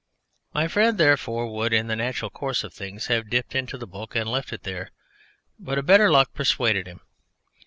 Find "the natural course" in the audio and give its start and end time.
1.85-2.63